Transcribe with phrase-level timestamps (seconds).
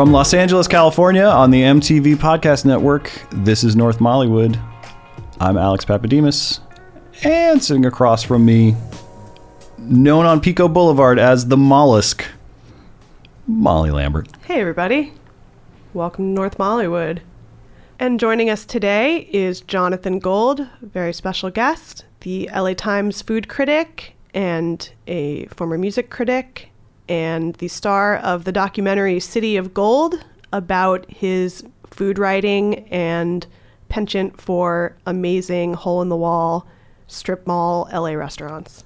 [0.00, 4.58] From Los Angeles, California, on the MTV Podcast Network, this is North Mollywood.
[5.38, 6.60] I'm Alex Pappademas,
[7.22, 8.76] and sitting across from me,
[9.76, 12.24] known on Pico Boulevard as the Mollusk,
[13.46, 14.28] Molly Lambert.
[14.46, 15.12] Hey, everybody.
[15.92, 17.20] Welcome to North Mollywood.
[17.98, 23.48] And joining us today is Jonathan Gold, a very special guest, the LA Times food
[23.50, 26.69] critic and a former music critic,
[27.10, 33.46] and the star of the documentary City of Gold about his food writing and
[33.90, 36.66] penchant for amazing hole in the wall
[37.08, 38.84] strip mall LA restaurants.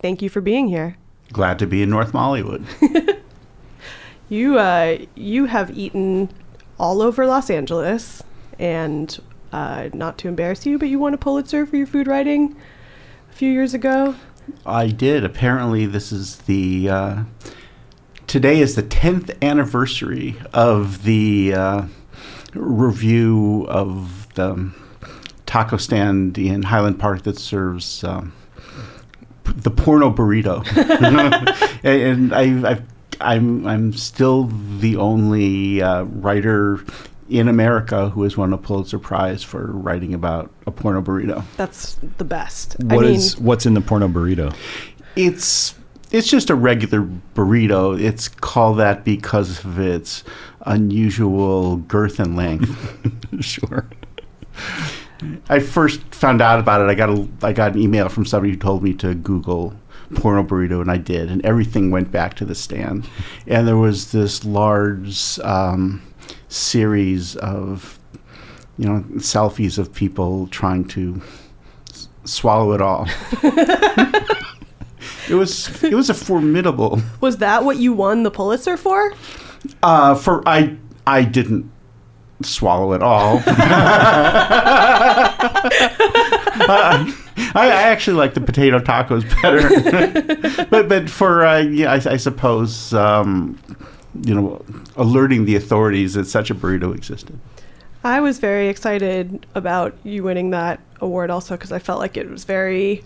[0.00, 0.96] Thank you for being here.
[1.32, 2.64] Glad to be in North Mollywood.
[4.28, 6.30] You uh, you have eaten
[6.78, 8.22] all over Los Angeles,
[8.58, 9.16] and
[9.52, 12.56] uh, not to embarrass you, but you won a Pulitzer for your food writing
[13.30, 14.14] a few years ago.
[14.66, 15.24] I did.
[15.24, 16.88] Apparently, this is the.
[16.88, 17.24] Uh,
[18.26, 21.82] today is the 10th anniversary of the uh,
[22.54, 24.72] review of the
[25.46, 28.32] taco stand in Highland Park that serves um,
[29.44, 30.64] the porno burrito.
[31.84, 32.82] and I, I've,
[33.20, 34.44] I'm, I'm still
[34.78, 36.80] the only uh, writer
[37.28, 41.44] in America who has won a Pulitzer Prize for writing about a porno burrito.
[41.56, 42.76] That's the best.
[42.80, 44.54] What I mean, is what's in the porno burrito?
[45.16, 45.74] It's
[46.10, 48.00] it's just a regular burrito.
[48.00, 50.22] It's called that because of its
[50.62, 53.40] unusual girth and length.
[53.40, 53.88] sure.
[55.48, 56.90] I first found out about it.
[56.90, 59.74] I got a I got an email from somebody who told me to Google
[60.14, 63.08] porno burrito, and I did, and everything went back to the stand.
[63.46, 66.02] And there was this large um,
[66.54, 67.98] series of
[68.78, 71.20] you know selfies of people trying to
[71.90, 73.06] s- swallow it all.
[75.28, 77.00] it was it was a formidable.
[77.20, 79.12] was that what you won the Pulitzer for?
[79.82, 81.70] Uh, for I I didn't
[82.42, 83.42] swallow it all.
[86.66, 87.14] I,
[87.54, 92.92] I actually like the potato tacos better, but but for uh, yeah, I, I suppose
[92.94, 93.58] um,
[94.22, 94.64] you know
[94.96, 97.38] alerting the authorities that such a burrito existed.
[98.02, 102.28] I was very excited about you winning that award also because I felt like it
[102.28, 103.02] was very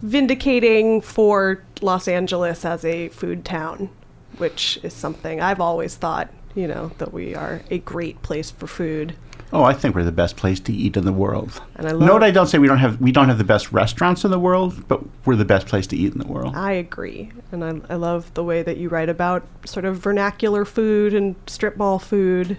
[0.00, 3.90] vindicating for Los Angeles as a food town,
[4.38, 8.66] which is something I've always thought, you know, that we are a great place for
[8.66, 9.14] food.
[9.52, 11.60] Oh, I think we're the best place to eat in the world.
[11.76, 13.70] And I love- Note I don't say we don't have we don't have the best
[13.70, 16.56] restaurants in the world, but we're the best place to eat in the world.
[16.56, 17.30] I agree.
[17.52, 21.36] And I, I love the way that you write about sort of vernacular food and
[21.46, 22.56] strip mall food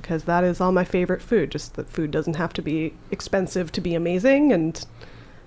[0.00, 1.50] because that is all my favorite food.
[1.50, 4.52] Just that food doesn't have to be expensive to be amazing.
[4.52, 4.84] And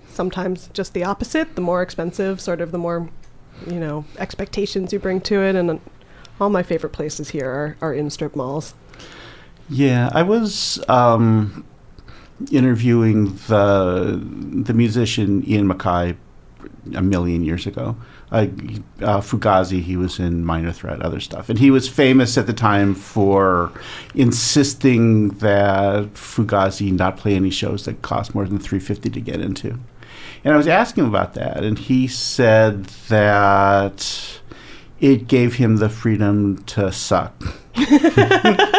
[0.08, 1.54] sometimes just the opposite.
[1.54, 3.08] The more expensive, sort of the more,
[3.66, 5.54] you know, expectations you bring to it.
[5.56, 5.80] And
[6.40, 8.74] all my favorite places here are, are in strip malls.
[9.70, 11.64] Yeah, I was um,
[12.50, 14.20] interviewing the
[14.64, 16.16] the musician Ian MacKaye
[16.94, 17.96] a million years ago.
[18.30, 18.46] Uh,
[19.00, 22.52] uh, Fugazi, he was in Minor Threat, other stuff, and he was famous at the
[22.52, 23.72] time for
[24.14, 29.40] insisting that Fugazi not play any shows that cost more than three fifty to get
[29.40, 29.78] into.
[30.44, 34.40] And I was asking him about that, and he said that
[35.00, 37.42] it gave him the freedom to suck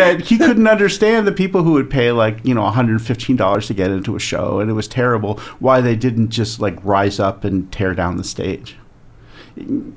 [0.00, 3.90] that he couldn't understand the people who would pay like you know $115 to get
[3.90, 7.70] into a show and it was terrible why they didn't just like rise up and
[7.72, 8.76] tear down the stage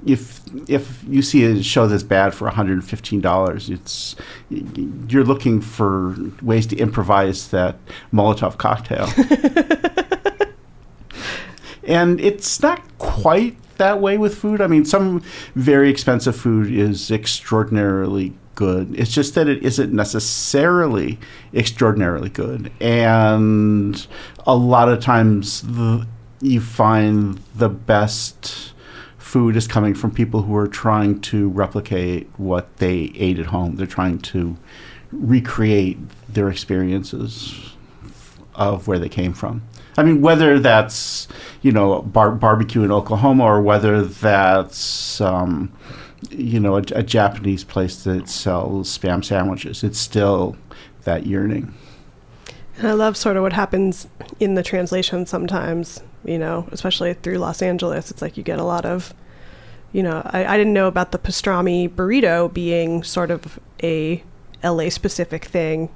[0.05, 4.15] if if you see a show that's bad for $115 it's
[5.09, 7.77] you're looking for ways to improvise that
[8.11, 9.07] molotov cocktail
[11.83, 14.61] and it's not quite that way with food.
[14.61, 15.23] I mean, some
[15.55, 18.97] very expensive food is extraordinarily good.
[18.97, 21.19] It's just that it isn't necessarily
[21.53, 22.71] extraordinarily good.
[22.79, 24.05] And
[24.45, 26.07] a lot of times the,
[26.41, 28.73] you find the best
[29.17, 33.77] food is coming from people who are trying to replicate what they ate at home.
[33.77, 34.57] They're trying to
[35.11, 35.97] recreate
[36.29, 37.73] their experiences
[38.55, 39.63] of where they came from.
[39.97, 41.27] I mean, whether that's
[41.61, 45.71] you know bar- barbecue in Oklahoma or whether that's um,
[46.31, 50.55] you know a, a Japanese place that sells spam sandwiches, it's still
[51.03, 51.73] that yearning.
[52.77, 54.07] And I love sort of what happens
[54.39, 58.09] in the translation sometimes, you know, especially through Los Angeles.
[58.09, 59.13] It's like you get a lot of,
[59.91, 64.23] you know, I, I didn't know about the pastrami burrito being sort of a
[64.63, 65.89] LA specific thing.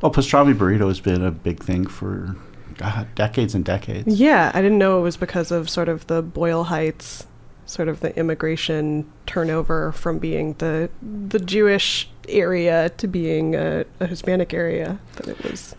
[0.00, 2.36] Well, pastrami burrito has been a big thing for
[2.76, 4.06] God, decades and decades.
[4.18, 7.26] Yeah, I didn't know it was because of sort of the Boyle Heights
[7.70, 14.06] sort of the immigration turnover from being the the Jewish area to being a, a
[14.06, 14.98] Hispanic area.
[15.16, 15.74] That it was.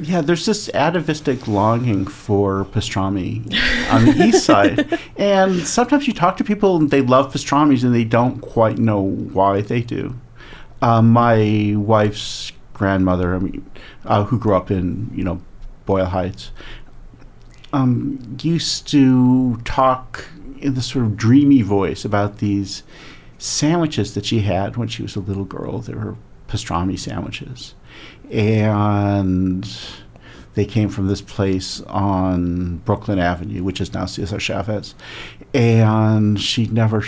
[0.00, 3.42] Yeah, there's this atavistic longing for pastrami
[3.90, 4.98] on the east side.
[5.16, 9.00] And sometimes you talk to people and they love pastrami's and they don't quite know
[9.02, 10.16] why they do.
[10.80, 13.68] Um, my wife's grandmother, I mean,
[14.04, 15.42] uh, who grew up in, you know,
[15.84, 16.52] Boyle Heights,
[17.72, 20.24] um, used to talk
[20.60, 22.82] in this sort of dreamy voice about these
[23.38, 25.78] sandwiches that she had when she was a little girl.
[25.78, 26.16] They were
[26.48, 27.74] pastrami sandwiches
[28.30, 29.68] and
[30.54, 34.94] they came from this place on Brooklyn Avenue, which is now Cesar Chavez,
[35.54, 37.02] and she never.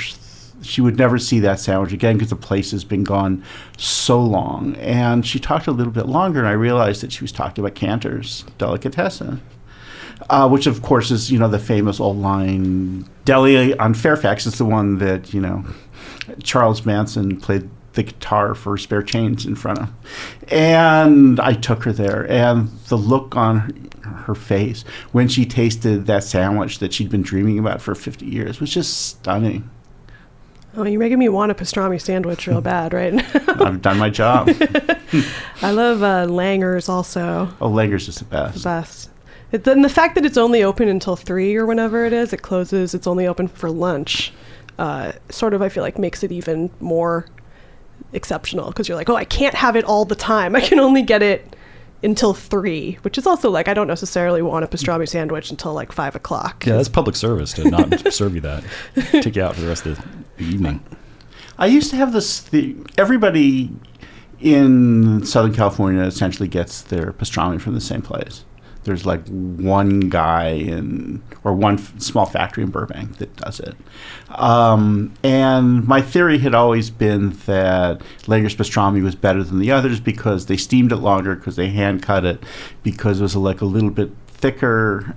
[0.62, 3.43] She would never see that sandwich again because the place has been gone
[3.79, 4.76] so long.
[4.76, 7.75] And she talked a little bit longer, and I realized that she was talking about
[7.75, 9.41] Canter's Delicatessen,
[10.28, 14.46] uh, which of course is you know the famous old line deli on Fairfax.
[14.46, 15.64] It's the one that you know
[16.43, 19.90] Charles Manson played the guitar for spare Chains in front of.
[20.49, 24.82] And I took her there, and the look on her face
[25.12, 29.06] when she tasted that sandwich that she'd been dreaming about for 50 years was just
[29.06, 29.69] stunning.
[30.76, 33.14] Oh, you're making me want a pastrami sandwich real bad, right?
[33.61, 34.49] I've done my job.
[35.62, 37.49] I love uh, Langer's also.
[37.61, 38.58] Oh, Langer's is the best.
[38.58, 39.09] The best.
[39.52, 42.43] It, then the fact that it's only open until three or whenever it is, it
[42.43, 42.94] closes.
[42.94, 44.32] It's only open for lunch.
[44.79, 47.26] Uh, sort of, I feel like makes it even more
[48.12, 50.56] exceptional because you're like, oh, I can't have it all the time.
[50.56, 51.56] I can only get it
[52.02, 55.93] until three, which is also like I don't necessarily want a pastrami sandwich until like
[55.93, 56.64] five o'clock.
[56.67, 58.64] Yeah, that's public service to not serve you that.
[59.11, 60.00] Take you out for the rest of
[60.38, 60.82] the evening.
[61.58, 62.41] I used to have this.
[62.41, 63.70] The, everybody
[64.41, 68.44] in Southern California essentially gets their pastrami from the same place.
[68.90, 73.76] There's like one guy in, or one f- small factory in Burbank that does it.
[74.31, 80.00] Um, and my theory had always been that Langer's pastrami was better than the others
[80.00, 82.42] because they steamed it longer, because they hand cut it,
[82.82, 85.14] because it was like a little bit thicker.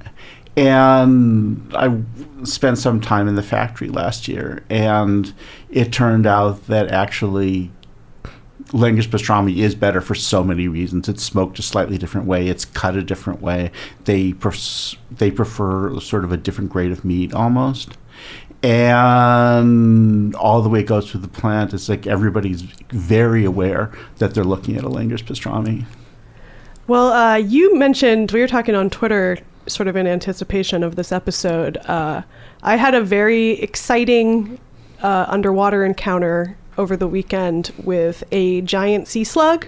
[0.56, 2.00] And I
[2.44, 5.34] spent some time in the factory last year, and
[5.72, 7.72] it turned out that actually
[8.72, 11.08] Langer's pastrami is better for so many reasons.
[11.10, 12.48] It's smoked a slightly different way.
[12.48, 13.72] It's cut a different way.
[14.06, 17.98] They pers- they prefer sort of a different grade of meat almost,
[18.64, 21.74] and all the way it goes through the plant.
[21.74, 25.86] It's like everybody's very aware that they're looking at a Langer's pastrami.
[26.88, 29.38] Well, uh, you mentioned we were talking on Twitter,
[29.68, 31.78] sort of in anticipation of this episode.
[31.86, 32.24] Uh,
[32.62, 34.60] I had a very exciting
[35.02, 39.68] uh, underwater encounter over the weekend with a giant sea slug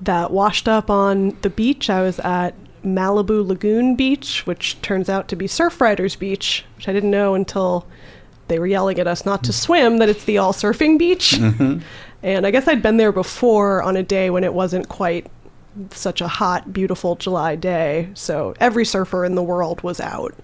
[0.00, 1.88] that washed up on the beach.
[1.88, 2.54] I was at
[2.84, 7.86] Malibu Lagoon Beach, which turns out to be Surfriders Beach, which I didn't know until
[8.48, 11.36] they were yelling at us not to swim, that it's the all surfing beach.
[11.46, 11.80] Mm-hmm.
[12.22, 15.26] And I guess I'd been there before on a day when it wasn't quite
[15.90, 18.08] such a hot, beautiful July day.
[18.14, 20.34] So every surfer in the world was out.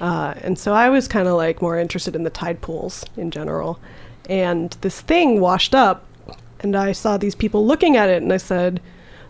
[0.00, 3.30] Uh, and so I was kind of like more interested in the tide pools in
[3.30, 3.78] general.
[4.28, 6.04] And this thing washed up,
[6.60, 8.80] and I saw these people looking at it, and I said,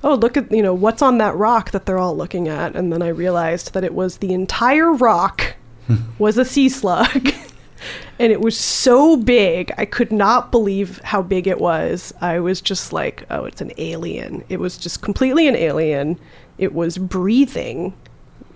[0.04, 2.76] Oh, look at, you know, what's on that rock that they're all looking at.
[2.76, 5.56] And then I realized that it was the entire rock
[6.18, 7.30] was a sea slug.
[8.18, 12.60] and it was so big i could not believe how big it was i was
[12.60, 16.18] just like oh it's an alien it was just completely an alien
[16.58, 17.92] it was breathing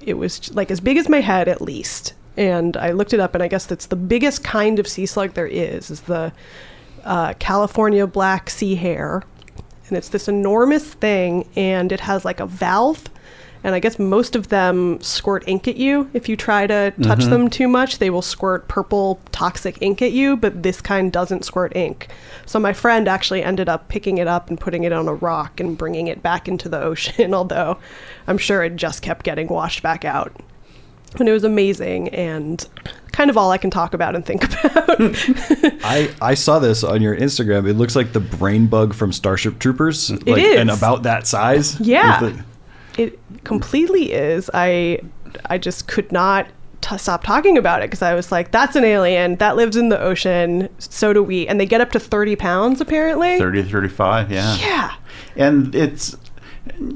[0.01, 3.35] it was like as big as my head at least and i looked it up
[3.35, 6.33] and i guess that's the biggest kind of sea slug there is is the
[7.05, 9.23] uh, california black sea hare
[9.89, 13.05] and it's this enormous thing and it has like a valve
[13.63, 16.09] and I guess most of them squirt ink at you.
[16.15, 20.13] If you try to touch them too much, they will squirt purple toxic ink at
[20.13, 22.09] you, but this kind doesn't squirt ink.
[22.47, 25.61] So my friend actually ended up picking it up and putting it on a rock
[25.61, 27.79] and bringing it back into the ocean, although
[28.27, 30.35] I'm sure it just kept getting washed back out.
[31.19, 32.67] And it was amazing and
[33.13, 34.87] kind of all I can talk about and think about.
[35.85, 37.69] I, I saw this on your Instagram.
[37.69, 40.11] It looks like the brain bug from Starship Troopers.
[40.11, 40.61] It like, is.
[40.61, 41.79] And about that size.
[41.81, 42.21] Yeah.
[42.21, 42.45] The-
[42.99, 44.51] it completely is.
[44.53, 45.01] I
[45.47, 46.49] I just could not
[46.81, 49.89] t- stop talking about it because I was like, that's an alien that lives in
[49.89, 50.69] the ocean.
[50.79, 51.47] So do we.
[51.47, 53.39] And they get up to 30 pounds apparently.
[53.39, 54.57] 30 to 35, yeah.
[54.57, 54.95] Yeah.
[55.37, 56.17] And it's,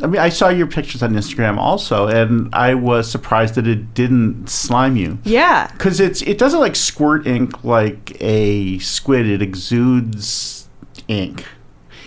[0.03, 3.95] I mean, I saw your pictures on Instagram also, and I was surprised that it
[3.95, 5.19] didn't slime you.
[5.25, 5.69] Yeah.
[5.73, 9.27] Because it's it doesn't like squirt ink like a squid.
[9.27, 10.69] It exudes
[11.09, 11.45] ink.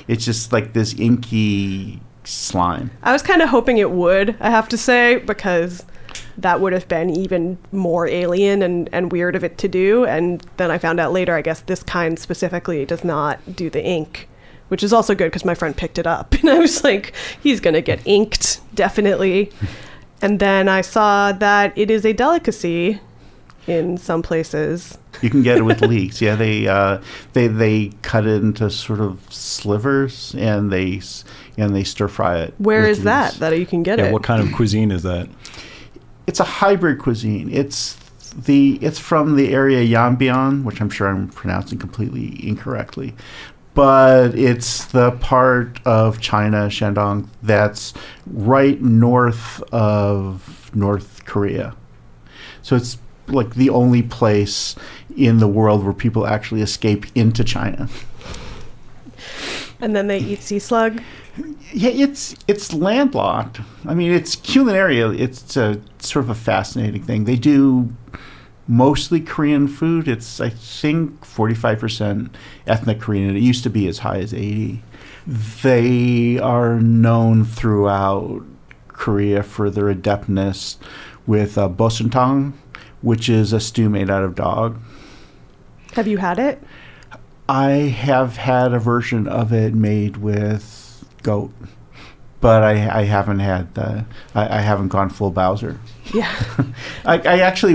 [0.07, 2.91] It's just like this inky slime.
[3.03, 5.85] I was kind of hoping it would, I have to say, because
[6.37, 10.05] that would have been even more alien and, and weird of it to do.
[10.05, 13.83] And then I found out later, I guess this kind specifically does not do the
[13.83, 14.29] ink,
[14.69, 16.33] which is also good because my friend picked it up.
[16.41, 19.51] And I was like, he's going to get inked, definitely.
[20.21, 22.99] And then I saw that it is a delicacy
[23.67, 24.97] in some places.
[25.21, 26.21] You can get it with leeks.
[26.21, 27.01] Yeah, they uh,
[27.33, 31.01] they they cut it into sort of slivers and they
[31.57, 32.53] and they stir fry it.
[32.59, 34.13] Where is with is that that you can get Yeah, it?
[34.13, 35.27] what kind of cuisine is that?
[36.27, 37.49] It's a hybrid cuisine.
[37.51, 37.95] It's
[38.35, 43.15] the it's from the area Yanbian, which I'm sure I'm pronouncing completely incorrectly,
[43.77, 47.93] but it's the part of China, Shandong, that's
[48.25, 51.75] right north of North Korea.
[52.63, 54.75] So it's like the only place
[55.15, 57.87] in the world where people actually escape into China.
[59.79, 60.99] and then they eat sea slug.
[61.71, 63.61] Yeah, it's it's landlocked.
[63.85, 65.01] I mean, it's culinary.
[65.01, 67.25] It's a sort of a fascinating thing.
[67.25, 67.93] They do
[68.67, 70.07] mostly Korean food.
[70.07, 73.35] It's I think forty five percent ethnic Korean.
[73.35, 74.83] It used to be as high as eighty.
[75.61, 78.43] They are known throughout
[78.87, 80.77] Korea for their adeptness
[81.25, 82.53] with uh, bosintang,
[83.01, 84.79] which is a stew made out of dog.
[85.93, 86.61] Have you had it?
[87.49, 91.51] I have had a version of it made with goat,
[92.39, 94.05] but I, I haven't had the.
[94.35, 95.79] I, I haven't gone full Bowser.
[96.13, 96.33] Yeah.
[97.05, 97.73] I, I actually,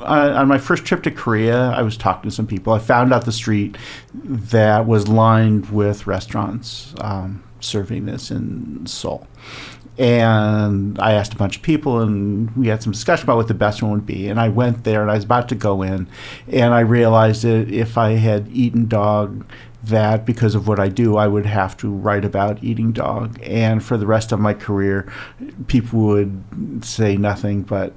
[0.00, 2.72] uh, on my first trip to Korea, I was talking to some people.
[2.72, 3.76] I found out the street
[4.14, 9.26] that was lined with restaurants um, serving this in Seoul.
[9.98, 13.54] And I asked a bunch of people, and we had some discussion about what the
[13.54, 14.28] best one would be.
[14.28, 16.08] And I went there, and I was about to go in,
[16.48, 19.44] and I realized that if I had eaten dog,
[19.84, 23.40] that because of what I do, I would have to write about eating dog.
[23.42, 25.10] And for the rest of my career,
[25.66, 27.92] people would say nothing but,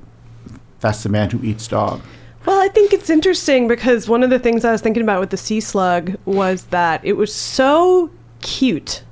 [0.80, 2.02] that's the man who eats dog.
[2.46, 5.30] Well, I think it's interesting because one of the things I was thinking about with
[5.30, 8.12] the sea slug was that it was so
[8.42, 9.04] cute.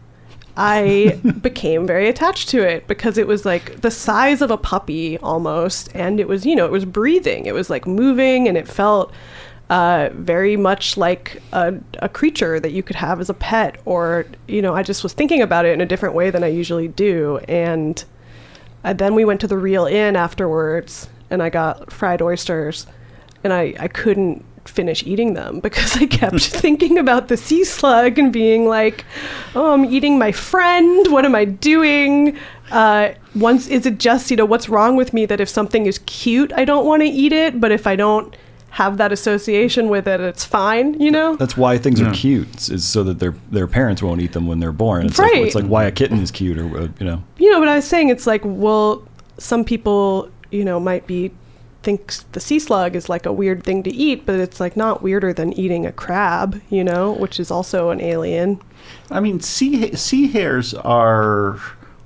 [0.57, 5.17] I became very attached to it because it was like the size of a puppy
[5.19, 7.45] almost, and it was, you know, it was breathing.
[7.45, 9.13] It was like moving, and it felt
[9.71, 13.79] uh, very much like a, a creature that you could have as a pet.
[13.85, 16.47] Or, you know, I just was thinking about it in a different way than I
[16.47, 17.37] usually do.
[17.47, 18.03] And
[18.83, 22.85] uh, then we went to the Reel Inn afterwards, and I got fried oysters,
[23.45, 28.19] and I, I couldn't finish eating them because I kept thinking about the sea slug
[28.19, 29.05] and being like,
[29.55, 31.07] oh, I'm eating my friend.
[31.13, 32.37] What am I doing?
[32.71, 35.99] Uh, once is it just you know what's wrong with me that if something is
[35.99, 38.35] cute, I don't want to eat it, but if I don't
[38.71, 40.99] have that association with it, it's fine.
[40.99, 41.35] You know.
[41.35, 42.09] That's why things Yeah.
[42.09, 45.05] are cute, is so that their their parents won't eat them when they're born.
[45.07, 45.45] It's like Right.
[45.45, 47.21] it's like why a kitten is cute, or uh, you know.
[47.37, 49.03] you know, but I was saying it's like, well,
[49.37, 51.31] some people, you know, might be
[51.83, 55.01] thinks the sea slug is like a weird thing to eat, but it's like not
[55.01, 58.59] weirder than eating a crab, you know, which is also an alien.
[59.09, 61.57] I mean, sea sea hares are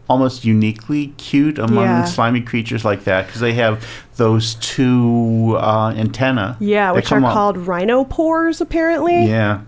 [0.07, 2.05] almost uniquely cute among Yeah.
[2.05, 3.83] slimy creatures like that because they have
[4.17, 6.57] those two uh, antenna.
[6.59, 9.25] Yeah, which are up- called rhinophores apparently.
[9.27, 9.61] Yeah,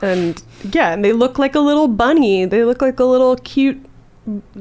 [0.00, 0.40] And
[0.72, 2.44] yeah, and they look like a little bunny.
[2.44, 3.84] They look like a little cute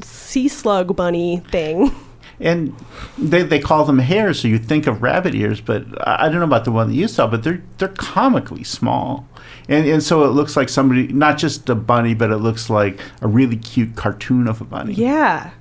[0.01, 1.93] sea slug bunny thing.
[2.39, 2.73] and
[3.17, 6.39] they, they call them hares, so you think of rabbit ears, but I I don't
[6.39, 9.27] know about the one that you saw, but they're they're comically small,
[9.69, 12.99] and and so it looks like somebody not just a bunny, but it looks like
[13.21, 14.93] a really cute cartoon of a bunny.
[14.93, 15.51] Yeah.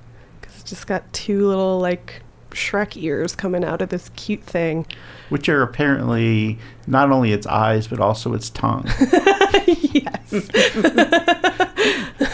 [0.41, 4.85] Cuz it's just got two little like Shrek ears coming out of this cute thing.
[5.29, 8.85] which are apparently not only its eyes but also its tongue.
[9.67, 10.49] yes.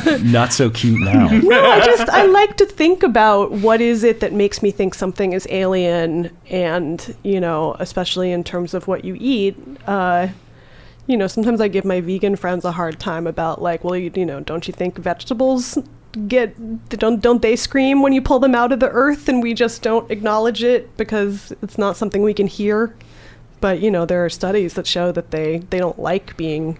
[0.24, 1.28] Not so cute now.
[1.30, 4.94] no, I just I like to think about what is it that makes me think
[4.96, 9.56] something is alien, and you know, especially in terms of what you eat.
[9.88, 10.28] Uh,
[11.08, 14.12] you know, sometimes I give my vegan friends a hard time about like, well, you,
[14.16, 15.78] you know, don't you think vegetables
[16.28, 16.56] get
[16.90, 19.82] don't don't they scream when you pull them out of the earth, and we just
[19.82, 22.96] don't acknowledge it because it's not something we can hear.
[23.62, 26.80] But you know, there are studies that show that they they don't like being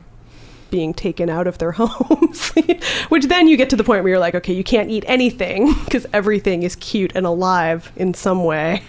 [0.72, 2.52] being taken out of their homes.
[3.10, 5.74] Which then you get to the point where you're like, okay, you can't eat anything
[5.86, 8.84] because everything is cute and alive in some way.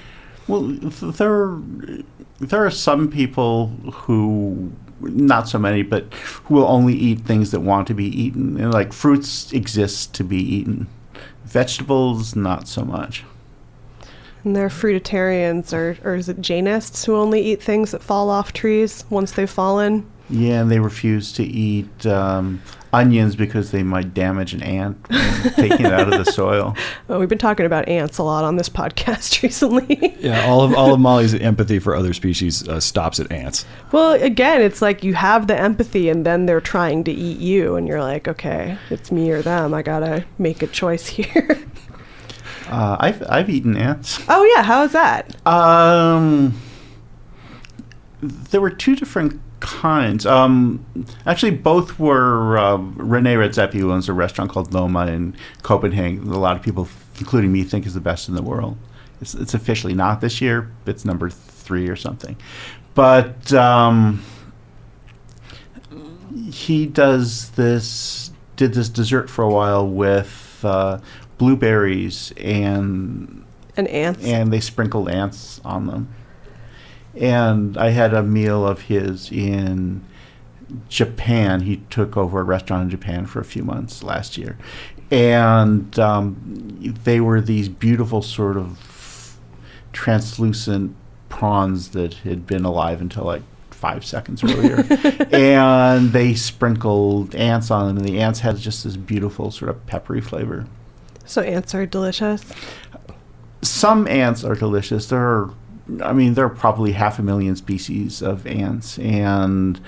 [0.49, 1.57] Well, th- there
[2.39, 4.73] there are some people who
[5.09, 8.61] not so many, but who will only eat things that want to be eaten.
[8.61, 10.87] And like fruits exist to be eaten.
[11.45, 13.25] Vegetables, not so much.
[14.45, 18.31] And there are fruitarians or, or is it Jainists who only eat things that fall
[18.31, 20.07] off trees once they've fallen?
[20.29, 22.61] Yeah, and they refuse to eat um,
[22.93, 24.97] onions because they might damage an ant
[25.55, 26.75] taking it out of the soil.
[27.07, 30.17] Well, we've been talking about ants a lot on this podcast recently.
[30.19, 33.65] Yeah, all of all of Molly's empathy for other species uh, stops at ants.
[33.93, 37.77] well, again, it's like you have the empathy and then they're trying to eat you,
[37.77, 39.73] and you're like, okay, it's me or them.
[39.75, 41.57] I gotta make a choice here.
[42.69, 44.19] Uh, I've I've eaten ants.
[44.29, 45.37] oh, yeah, how is that?
[45.47, 46.61] Um,
[48.21, 50.27] there were two different kinds.
[50.27, 50.85] Um,
[51.27, 56.29] actually, both were uh, Rene Redzepi, who owns a restaurant called Noma in Copenhagen.
[56.31, 58.77] A lot of people, including me, think is the best in the world.
[59.21, 60.71] It's, it's officially not this year.
[60.87, 62.37] It's number three or something.
[62.95, 64.23] But um,
[66.51, 71.01] he does this, did this dessert for a while with uh,
[71.39, 73.45] blueberries and
[73.77, 74.25] An ants?
[74.25, 76.09] and they sprinkled ants on them.
[77.17, 80.05] And I had a meal of his in
[80.89, 81.63] Japan.
[81.63, 84.59] He took over a restaurant in Japan for a few months last year.
[85.11, 89.39] And um, they were these beautiful, sort of
[89.93, 90.95] translucent
[91.29, 94.85] prawns that had been alive until like five seconds earlier.
[95.33, 99.87] and they sprinkled ants on them, and the ants had just this beautiful, sort of
[99.87, 100.67] peppery flavor
[101.25, 102.43] So ants are delicious.
[103.63, 105.07] some ants are delicious.
[105.09, 105.51] There are,
[106.03, 109.81] I mean, there are probably half a million species of ants, and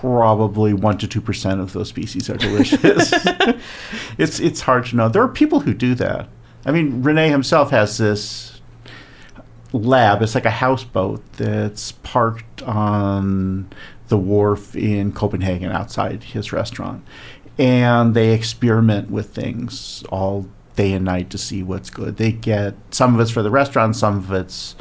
[0.00, 3.12] probably one to two percent of those species are delicious.
[4.18, 5.08] it's it's hard to know.
[5.08, 6.28] There are people who do that.
[6.64, 8.60] I mean, Rene himself has this
[9.72, 10.22] lab.
[10.22, 13.68] It's like a houseboat that's parked on
[14.08, 17.04] the wharf in Copenhagen outside his restaurant.
[17.58, 22.16] And they experiment with things all day and night to see what's good.
[22.16, 24.74] They get some of it's for the restaurant, some of it's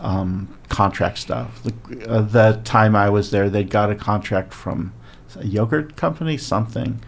[0.00, 1.62] um, contract stuff.
[1.62, 4.92] The, uh, the time I was there, they got a contract from
[5.36, 7.00] a yogurt company, something,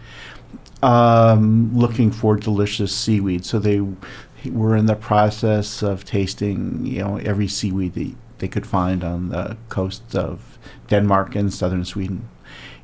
[0.81, 3.45] um, looking for delicious seaweed.
[3.45, 3.81] So they
[4.49, 9.29] were in the process of tasting, you know, every seaweed they, they could find on
[9.29, 12.27] the coast of Denmark and southern Sweden.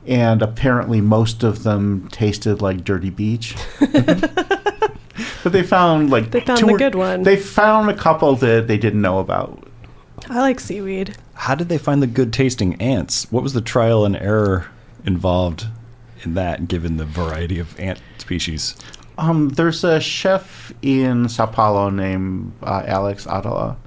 [0.06, 3.56] And apparently, most of them tasted like dirty beach.
[5.48, 7.24] but they found like They found two the or- good one.
[7.24, 9.64] They found a couple that they didn't know about.
[10.30, 11.16] I like seaweed.
[11.36, 13.32] How did they find the good tasting ants?
[13.32, 14.68] What was the trial and error
[15.06, 15.68] involved
[16.24, 18.76] in that, given the variety of ant species?
[19.18, 23.78] Um, there's a chef in Sao Paulo named uh, Alex Atala.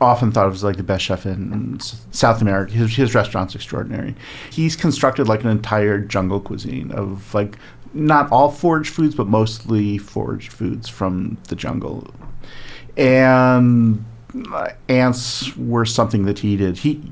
[0.00, 1.78] Often thought of as like the best chef in
[2.10, 2.72] South America.
[2.72, 4.16] His, his restaurant's extraordinary.
[4.50, 7.56] He's constructed like an entire jungle cuisine of like
[7.94, 12.12] not all foraged foods, but mostly foraged foods from the jungle.
[12.96, 14.04] And
[14.52, 16.78] uh, ants were something that he did.
[16.78, 17.02] He,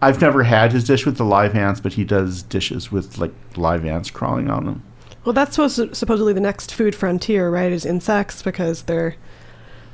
[0.00, 3.32] I've never had his dish with the live ants, but he does dishes with like
[3.56, 4.82] live ants crawling on them.
[5.24, 7.70] Well, that's supposed supposedly the next food frontier, right?
[7.70, 9.14] Is insects because they're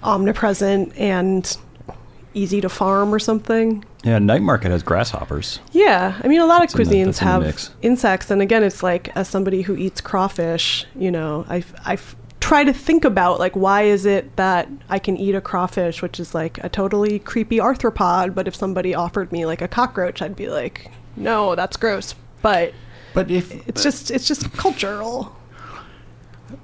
[0.03, 1.57] omnipresent and
[2.33, 3.85] easy to farm or something.
[4.09, 5.61] Yeah, night market has grasshoppers.
[5.73, 7.71] Yeah, I mean, a lot of That's cuisines in the have mix.
[7.83, 11.99] insects, and again, it's like as somebody who eats crawfish, you know, I I
[12.40, 16.18] try to think about like why is it that I can eat a crawfish, which
[16.18, 20.37] is like a totally creepy arthropod, but if somebody offered me like a cockroach, I'd
[20.37, 22.14] be like, no, that's gross.
[22.40, 22.73] But
[23.14, 25.37] But if it's just it's just cultural.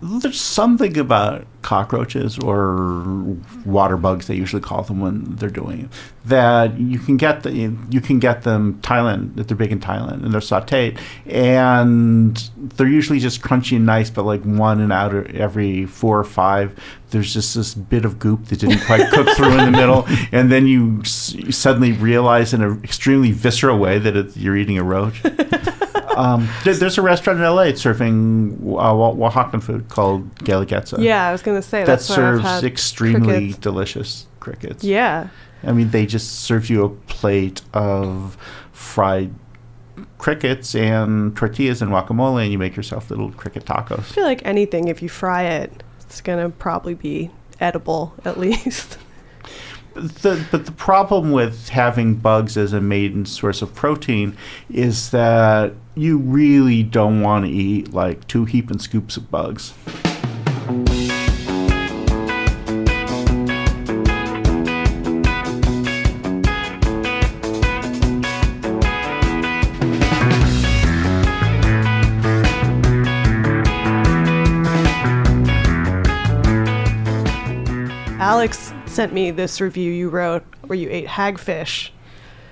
[0.02, 5.88] There's something about cockroaches or water bugs they usually call them when they're doing it
[6.26, 7.50] that you can get the
[7.90, 10.98] you can get them Thailand that they're big in Thailand and they're sautéed.
[11.26, 12.36] And
[12.76, 16.24] they're usually just crunchy and nice but like one and out of every four or
[16.24, 16.78] five
[17.10, 20.04] there's just this bit of goop that didn't quite cook through in the middle.
[20.32, 24.56] And then you, s- you suddenly realize in an extremely visceral way that it, you're
[24.56, 25.22] eating a roach
[26.16, 31.02] um, there, there's a restaurant in LA serving uh, Oaxacan food called Guelaguetza.
[31.02, 33.58] Yeah, I was gonna say that serves extremely crickets.
[33.58, 34.84] delicious crickets.
[34.84, 35.28] Yeah,
[35.62, 38.36] I mean, they just serve you a plate of
[38.72, 39.34] fried
[40.18, 43.98] crickets and tortillas and guacamole, and you make yourself little cricket tacos.
[43.98, 48.98] I feel like anything if you fry it, it's gonna probably be edible at least.
[49.94, 54.36] The, but the problem with having bugs as a main source of protein
[54.68, 59.72] is that you really don't want to eat like two heaping scoops of bugs.
[78.94, 81.90] Sent me this review you wrote where you ate hagfish.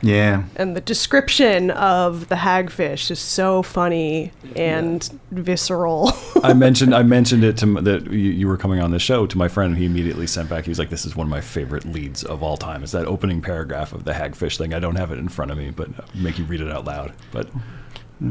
[0.05, 0.43] Yeah.
[0.57, 6.11] And the description of the hagfish is so funny and visceral.
[6.43, 9.27] I mentioned I mentioned it to m- that you, you were coming on the show
[9.27, 10.65] to my friend, and he immediately sent back.
[10.65, 13.07] He was like, "This is one of my favorite leads of all time." Is that
[13.07, 14.75] opening paragraph of the hagfish thing?
[14.75, 16.85] I don't have it in front of me, but I'll make you read it out
[16.85, 17.13] loud.
[17.31, 17.49] But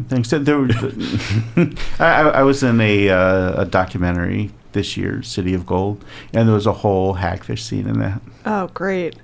[0.09, 0.29] Thanks.
[0.29, 0.67] There, there
[1.99, 6.03] I, I I was in a, uh, a documentary this year, City of Gold,
[6.33, 8.21] and there was a whole hagfish scene in that.
[8.45, 9.15] oh, great.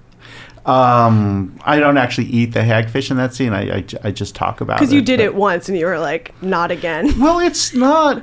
[0.67, 3.53] Um, I don't actually eat the hagfish in that scene.
[3.53, 4.79] I, I, I just talk about it.
[4.81, 7.17] Because you did it once and you were like, not again.
[7.19, 8.21] Well, it's not.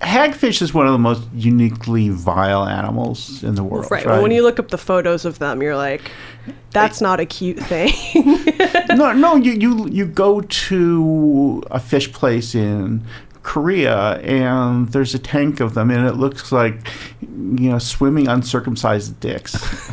[0.00, 3.90] Hagfish is one of the most uniquely vile animals in the world.
[3.90, 4.06] Right.
[4.06, 6.10] Well, when you look up the photos of them, you're like,
[6.70, 7.92] that's not a cute thing.
[8.96, 13.04] no, no, you, you you go to a fish place in
[13.42, 16.86] Korea and there's a tank of them and it looks like
[17.20, 19.54] you know swimming uncircumcised dicks.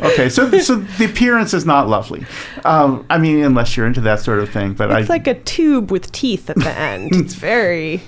[0.00, 2.24] okay, so so the appearance is not lovely.
[2.64, 5.34] Um, I mean, unless you're into that sort of thing, but it's I like a
[5.34, 7.12] tube with teeth at the end.
[7.24, 8.02] It's very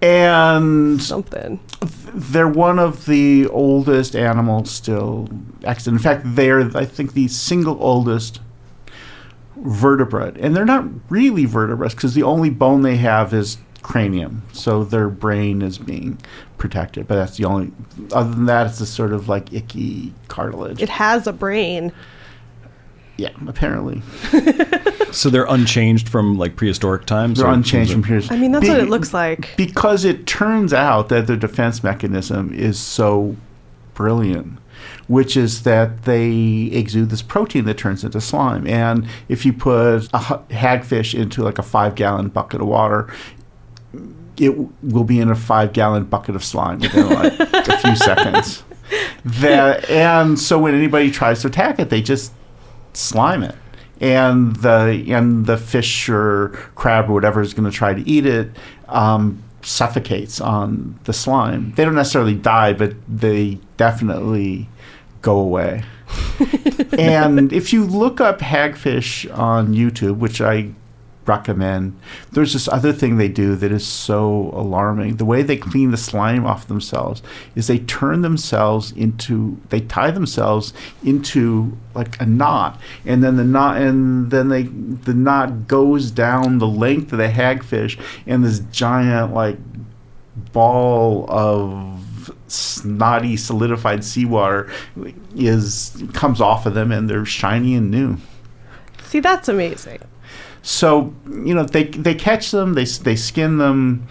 [0.00, 1.60] and something.
[2.12, 5.28] they're one of the oldest animals still
[5.64, 5.96] extant.
[5.96, 8.40] In fact, they're I think the single oldest
[9.62, 14.84] vertebrate, and they're not really vertebrates because the only bone they have is cranium, so
[14.84, 16.18] their brain is being
[16.58, 17.06] protected.
[17.08, 17.72] But that's the only.
[18.12, 20.82] Other than that, it's a sort of like icky cartilage.
[20.82, 21.92] It has a brain.
[23.16, 24.02] yeah, apparently
[25.12, 27.38] so they're unchanged from like prehistoric times.
[27.38, 28.20] they're or- unchanged from here.
[28.30, 29.50] I mean, that's what it looks like.
[29.56, 33.36] because it turns out that their defense mechanism is so
[33.94, 34.58] brilliant
[35.08, 38.66] which is that they exude this protein that turns into slime.
[38.66, 43.12] And if you put a hagfish into like a five gallon bucket of water
[44.38, 48.64] it will be in a five gallon bucket of slime within like a few seconds.
[49.24, 52.32] That and so when anybody tries to attack it they just
[52.92, 53.54] slime it.
[54.00, 58.26] And the and the fish or crab or whatever is going to try to eat
[58.26, 58.50] it
[58.88, 61.72] um, suffocates on the slime.
[61.76, 64.68] They don't necessarily die, but they definitely
[65.22, 65.84] go away.
[66.98, 70.72] and if you look up hagfish on YouTube, which I
[71.24, 71.98] recommend,
[72.32, 75.16] there's this other thing they do that is so alarming.
[75.16, 77.22] The way they clean the slime off themselves
[77.54, 80.72] is they turn themselves into they tie themselves
[81.04, 86.58] into like a knot and then the knot and then they the knot goes down
[86.58, 89.58] the length of the hagfish and this giant like
[90.52, 92.11] ball of
[92.52, 94.70] snotty solidified seawater
[95.34, 98.18] is comes off of them and they're shiny and new.
[99.04, 100.00] See, that's amazing.
[100.62, 104.06] so you know they they catch them they they skin them.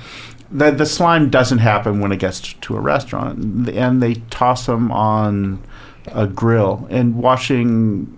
[0.52, 3.70] The the slime doesn't happen when it gets to a restaurant.
[3.70, 5.64] And they toss them on
[6.08, 6.88] a grill.
[6.90, 8.18] And watching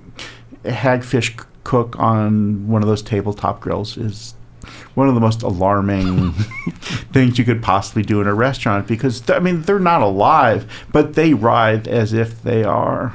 [0.66, 4.34] hagfish cook on one of those tabletop grills is
[4.96, 6.32] one of the most alarming
[7.12, 10.86] things you could possibly do in a restaurant because th- I mean they're not alive
[10.92, 13.14] but they writhe as if they are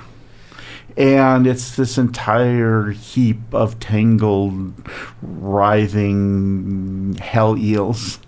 [0.99, 4.75] and it's this entire heap of tangled,
[5.23, 8.19] writhing hell eels.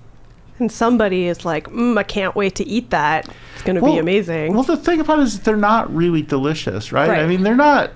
[0.60, 3.28] And somebody is like, mm, I can't wait to eat that.
[3.54, 4.54] It's going to be amazing.
[4.54, 7.10] Well, the thing about it is they're not really delicious, right?
[7.10, 7.90] I mean, they're not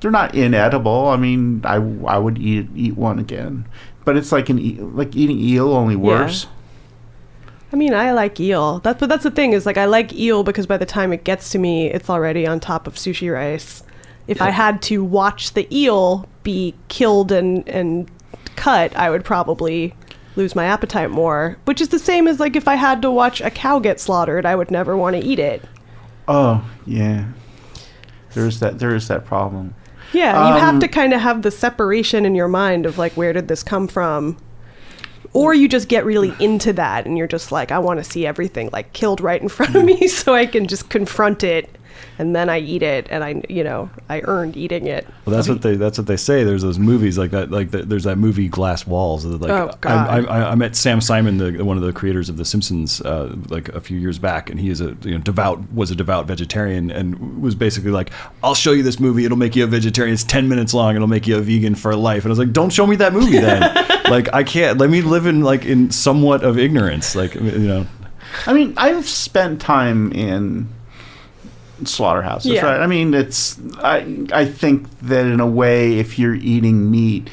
[0.00, 1.08] they're not inedible.
[1.08, 3.66] I mean, I, I would eat eat one again,
[4.04, 6.46] but it's like an e- like eating eel only worse.
[7.72, 8.80] I mean, I like eel.
[8.80, 11.24] That, but that's the thing is like I like eel because by the time it
[11.24, 13.82] gets to me, it's already on top of sushi rice.
[14.26, 18.10] If I had to watch the eel be killed and and
[18.56, 19.94] cut, I would probably
[20.36, 21.56] lose my appetite more.
[21.64, 24.46] Which is the same as like if I had to watch a cow get slaughtered,
[24.46, 25.62] I would never want to eat it.
[26.28, 27.26] Oh yeah,
[28.34, 29.74] there's that there is that problem.
[30.12, 33.12] Yeah, you have Um, to kind of have the separation in your mind of like
[33.12, 34.36] where did this come from?
[35.32, 38.26] Or you just get really into that and you're just like, I want to see
[38.26, 41.68] everything like killed right in front of me so I can just confront it
[42.18, 45.06] and then I eat it and I, you know, I earned eating it.
[45.24, 46.44] Well, that's what they that's what they say.
[46.44, 47.50] There's those movies like that.
[47.50, 49.24] Like the, there's that movie Glass Walls.
[49.24, 50.26] that, Like Oh, I, God.
[50.28, 53.68] I, I met Sam Simon, the one of the creators of The Simpsons, uh, like
[53.70, 56.90] a few years back, and he is a you know devout was a devout vegetarian
[56.90, 58.10] and was basically like,
[58.42, 59.24] I'll show you this movie.
[59.24, 60.14] It'll make you a vegetarian.
[60.14, 60.96] It's ten minutes long.
[60.96, 62.24] It'll make you a vegan for life.
[62.24, 63.60] And I was like, don't show me that movie then.
[64.10, 64.78] like I can't.
[64.78, 67.14] Let me live in like in somewhat of ignorance.
[67.14, 67.86] Like you know.
[68.46, 70.68] I mean, I've spent time in
[71.86, 72.64] slaughterhouses, Yeah.
[72.64, 72.80] right?
[72.80, 77.30] I mean, it's I I think that in a way, if you're eating meat,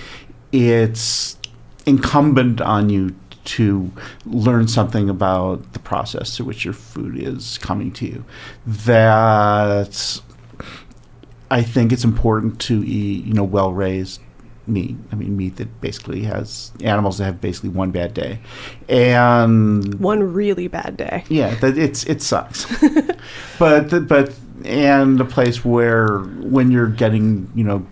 [0.51, 1.37] it's
[1.85, 3.89] incumbent on you to
[4.25, 8.25] learn something about the process to which your food is coming to you.
[8.65, 10.19] That
[11.49, 14.19] I think it's important to eat, you know, well raised
[14.67, 14.95] meat.
[15.11, 18.39] I mean, meat that basically has animals that have basically one bad day,
[18.89, 21.23] and One really bad day.
[21.29, 22.65] yeah, that it's it sucks.
[23.59, 24.33] but the, but
[24.65, 27.85] and a place where when you're getting you know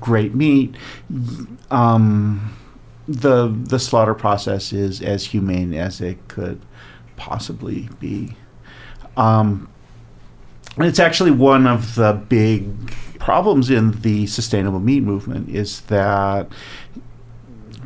[0.00, 0.74] great meat,
[1.70, 2.56] um,
[3.08, 6.60] the the slaughter process is as humane as it could
[7.16, 8.36] possibly be.
[9.16, 9.68] Um,
[10.78, 12.92] it's actually one of the big
[13.26, 16.46] problems in the sustainable meat movement is that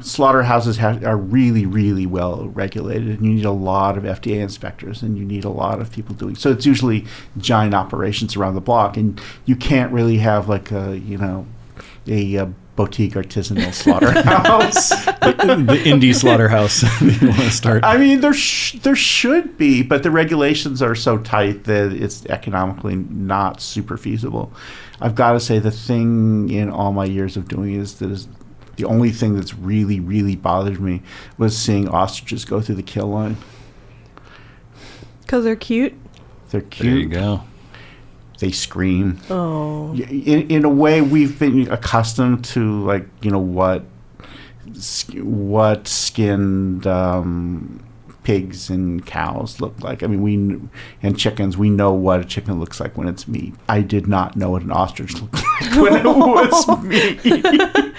[0.02, 5.00] slaughterhouses ha- are really, really well regulated, and you need a lot of FDA inspectors,
[5.00, 6.34] and you need a lot of people doing.
[6.34, 7.06] So it's usually
[7.38, 11.46] giant operations around the block, and you can't really have like a you know
[12.06, 14.88] a, uh boutique artisanal slaughterhouse.
[15.20, 17.82] the indie slaughterhouse you want to start.
[17.82, 22.26] I mean, there sh- there should be, but the regulations are so tight that it's
[22.26, 24.52] economically not super feasible.
[25.00, 28.28] I've got to say, the thing in all my years of doing is that is
[28.76, 31.02] the only thing that's really, really bothered me
[31.38, 33.36] was seeing ostriches go through the kill line.
[35.22, 35.94] Because they're cute.
[36.50, 36.86] They're cute.
[36.86, 37.42] there you go.
[38.40, 39.20] They scream.
[39.28, 39.92] Oh.
[39.92, 43.84] In, in a way, we've been accustomed to like you know what
[45.14, 47.82] what skinned um,
[48.22, 50.02] pigs and cows look like.
[50.02, 50.60] I mean, we
[51.02, 51.56] and chickens.
[51.56, 53.54] We know what a chicken looks like when it's meat.
[53.68, 57.94] I did not know what an ostrich looked like when it was meat.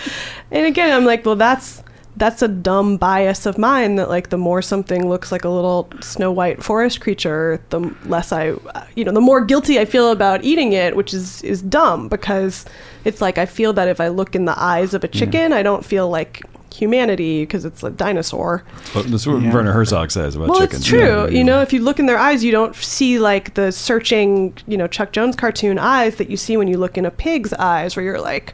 [0.51, 1.81] And again, I'm like, well, that's
[2.17, 5.89] that's a dumb bias of mine that like the more something looks like a little
[6.01, 8.53] snow white forest creature, the less I,
[8.95, 12.65] you know, the more guilty I feel about eating it, which is is dumb because
[13.05, 15.63] it's like I feel that if I look in the eyes of a chicken, I
[15.63, 18.63] don't feel like humanity because it's a dinosaur.
[18.93, 19.53] But that's what Yeah.
[19.53, 20.81] Werner Herzog says about Well, chickens.
[20.81, 20.99] it's true.
[21.25, 21.27] Yeah.
[21.27, 24.77] You know, if you look in their eyes, you don't see like the searching, you
[24.77, 27.95] know, Chuck Jones cartoon eyes that you see when you look in a pig's eyes,
[27.95, 28.53] where you're like,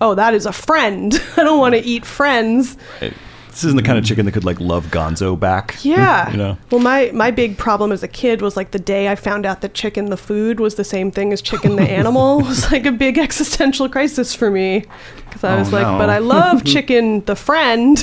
[0.00, 1.20] oh, that is a friend.
[1.36, 2.76] I don't want to eat friends.
[3.00, 5.76] This isn't the kind of chicken that could like love Gonzo back.
[5.84, 6.28] Yeah.
[6.32, 6.58] You know?
[6.72, 9.60] Well, my my big problem as a kid was like the day I found out
[9.60, 12.90] that chicken the food was the same thing as chicken the animal was like a
[12.90, 14.86] big existential crisis for me
[15.34, 15.98] because I Oh, was like, no.
[15.98, 18.02] but I love chicken the friend,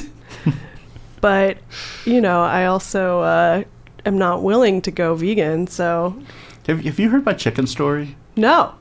[1.21, 1.57] but
[2.05, 3.63] you know, I also uh,
[4.05, 5.67] am not willing to go vegan.
[5.67, 6.21] So
[6.67, 8.15] have, have you heard my chicken story?
[8.35, 8.75] no.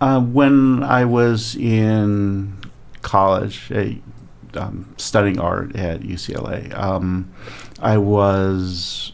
[0.00, 2.56] Uh, when I was in
[3.02, 3.94] college, uh,
[4.54, 7.32] um, studying art at UCLA, um,
[7.82, 9.12] I was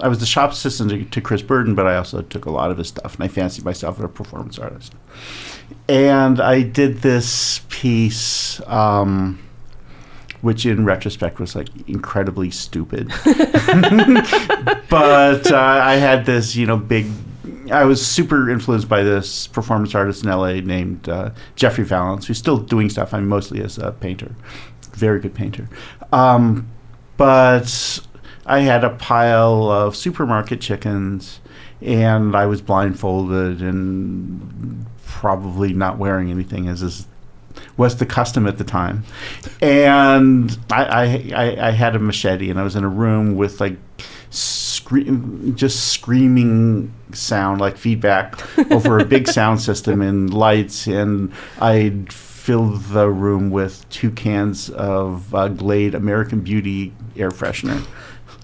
[0.00, 2.70] I was the shop assistant to, to Chris Burden, but I also took a lot
[2.70, 4.94] of his stuff, and I fancied myself a performance artist.
[5.88, 8.60] And I did this piece.
[8.66, 9.40] Um,
[10.46, 13.08] which in retrospect was like incredibly stupid.
[14.88, 17.06] but uh, I had this, you know, big.
[17.72, 22.38] I was super influenced by this performance artist in LA named uh, Jeffrey Vallance, who's
[22.38, 23.12] still doing stuff.
[23.12, 24.36] I'm mostly as a painter,
[24.92, 25.68] very good painter.
[26.12, 26.68] Um,
[27.16, 27.98] but
[28.46, 31.40] I had a pile of supermarket chickens,
[31.80, 37.06] and I was blindfolded and probably not wearing anything, as is
[37.76, 39.04] was the custom at the time.
[39.60, 43.60] And I, I, I, I had a machete, and I was in a room with
[43.60, 43.76] like
[44.30, 50.86] scream, just screaming sound, like feedback over a big sound system and lights.
[50.86, 57.84] And I'd filled the room with two cans of uh, Glade American Beauty air freshener.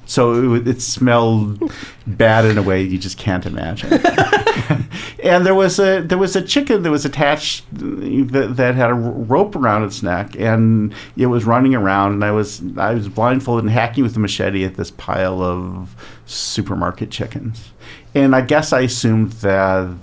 [0.05, 1.73] So it, it smelled
[2.07, 3.93] bad in a way you just can't imagine.
[5.23, 8.95] and there was a there was a chicken that was attached that, that had a
[8.95, 12.13] rope around its neck, and it was running around.
[12.13, 15.95] And I was I was blindfolded and hacking with a machete at this pile of
[16.27, 17.73] supermarket chickens.
[18.15, 19.97] And I guess I assumed that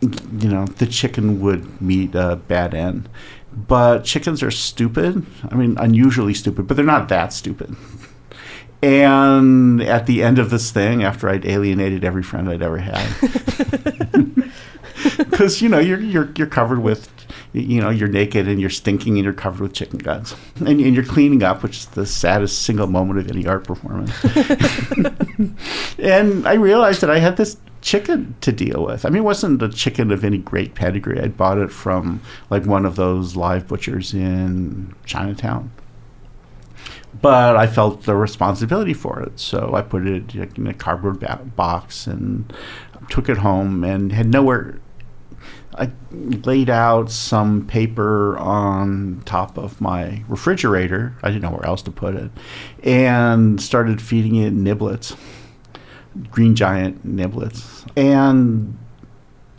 [0.00, 3.08] you know the chicken would meet a bad end.
[3.52, 5.26] But chickens are stupid.
[5.50, 7.74] I mean, unusually stupid, but they're not that stupid.
[8.82, 13.06] And at the end of this thing, after I'd alienated every friend I'd ever had,
[15.18, 17.10] because you know you're you're you're covered with,
[17.52, 20.94] you know, you're naked and you're stinking and you're covered with chicken guts, and, and
[20.94, 24.12] you're cleaning up, which is the saddest single moment of any art performance.
[25.98, 29.04] and I realized that I had this chicken to deal with.
[29.04, 31.20] I mean, it wasn't a chicken of any great pedigree.
[31.20, 35.70] I'd bought it from like one of those live butchers in Chinatown
[37.20, 39.40] but I felt the responsibility for it.
[39.40, 41.24] So I put it in a cardboard
[41.56, 42.52] box and
[43.08, 44.78] took it home and had nowhere.
[45.76, 51.14] I laid out some paper on top of my refrigerator.
[51.22, 52.30] I didn't know where else to put it,
[52.82, 55.16] and started feeding it niblets,
[56.30, 58.76] green giant niblets, and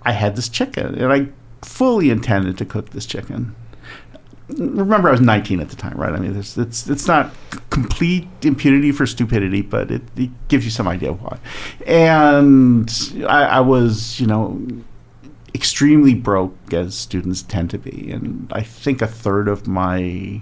[0.04, 1.30] I had this chicken, and I
[1.66, 3.56] fully intended to cook this chicken.
[4.58, 6.14] Remember, I was 19 at the time, right?
[6.14, 7.32] I mean, it's it's, it's not
[7.70, 11.38] complete impunity for stupidity, but it, it gives you some idea why.
[11.86, 12.92] And
[13.28, 14.62] I, I was, you know,
[15.54, 20.42] extremely broke as students tend to be, and I think a third of my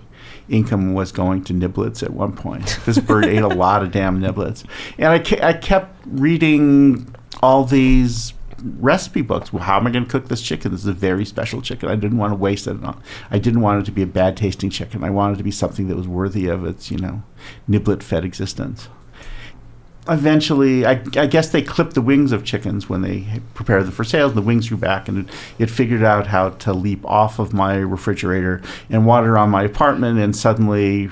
[0.50, 2.80] income was going to niblets at one point.
[2.86, 4.63] This bird ate a lot of damn niblets,
[4.98, 9.52] and I, ke- I kept reading all these recipe books.
[9.52, 10.72] Well, how am I going to cook this chicken?
[10.72, 11.89] This is a very special chicken.
[11.89, 12.78] I didn't want to waste it.
[13.32, 15.04] I didn't want it to be a bad tasting chicken.
[15.04, 17.24] I wanted it to be something that was worthy of its, you know,
[17.67, 18.89] niblet fed existence
[20.10, 24.04] eventually, I, I, guess they clipped the wings of chickens when they prepared them for
[24.04, 24.30] sale.
[24.30, 27.78] The wings grew back, and it, it, figured out how to leap off of my
[27.78, 30.19] refrigerator and wander on my apartment.
[30.19, 31.10] And suddenly,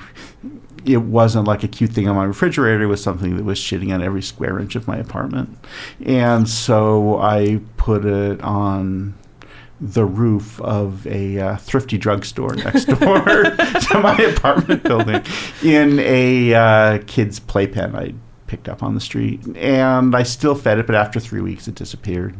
[0.88, 2.84] it wasn't like a cute thing on my refrigerator.
[2.84, 5.56] It was something that was shitting on every square inch of my apartment.
[6.04, 9.14] And so I put it on
[9.80, 15.22] the roof of a uh, thrifty drugstore next door to my apartment building
[15.62, 17.94] in a uh, kid's playpen.
[17.94, 18.14] I
[18.48, 21.74] picked up on the street, and I still fed it, but after three weeks, it
[21.74, 22.34] disappeared.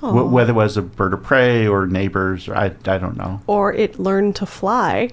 [0.00, 3.40] W- whether it was a bird of prey or neighbors, or I, I don't know.
[3.46, 5.10] Or it learned to fly.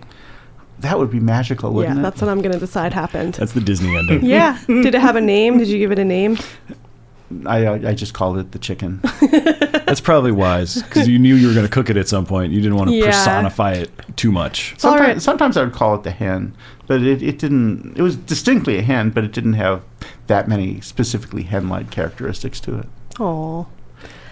[0.80, 2.04] That would be magical, wouldn't yeah, it?
[2.04, 3.36] that's what I'm going to decide happened.
[3.36, 4.24] That's the Disney ending.
[4.26, 4.60] yeah.
[4.68, 5.58] Did it have a name?
[5.58, 6.38] Did you give it a name?
[7.46, 9.02] I, I just called it the chicken.
[9.22, 12.52] That's probably wise because you knew you were going to cook it at some point.
[12.54, 13.08] You didn't want to Yeah.
[13.12, 14.74] personify it too much.
[14.80, 15.22] Sometimes, right.
[15.22, 16.56] sometimes I would call it the hen,
[16.88, 17.98] but it, it didn't.
[17.98, 19.84] It was distinctly a hen, but it didn't have
[20.28, 22.86] that many specifically hen-like characteristics to it.
[23.20, 23.68] Oh.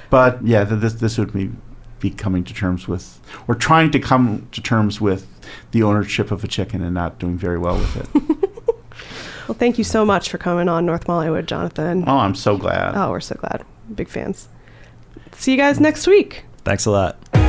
[0.10, 1.52] But yeah, th- this this would be
[2.00, 5.28] be coming to terms with, or trying to come to terms with
[5.72, 8.50] the ownership of a chicken and not doing very well with it.
[9.48, 12.04] Well, thank you so much for coming on North Mollywood, Jonathan.
[12.06, 12.96] oh, I'm so glad.
[12.96, 13.64] Oh, we're so glad.
[13.96, 14.50] Big fans.
[15.38, 16.44] See you guys next week.
[16.66, 17.47] Thanks a lot.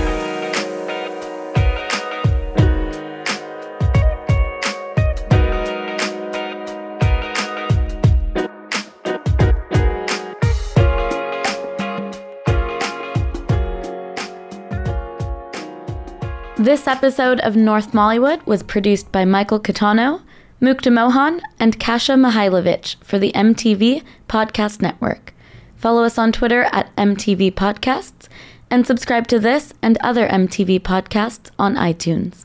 [16.69, 20.21] This episode of North Mollywood was produced by Michael Catano,
[20.61, 25.33] Mukta Mohan, and Kasha Mihailovich for the MTV Podcast Network.
[25.77, 28.29] Follow us on Twitter at MTV Podcasts
[28.71, 32.45] and subscribe to this and other MTV podcasts on iTunes.